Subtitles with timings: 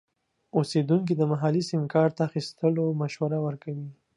[0.57, 3.89] اوسیدونکي د محلي سیم کارت اخیستلو مشوره ورکوي.